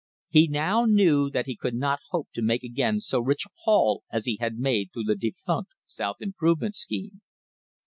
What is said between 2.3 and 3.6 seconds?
to make again so rich a